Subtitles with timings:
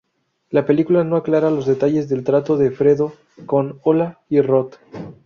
[0.49, 3.13] La película no aclara los detalles del trato de Fredo
[3.45, 4.77] con Ola y Roth.